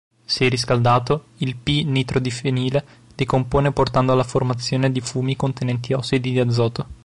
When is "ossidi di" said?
5.93-6.39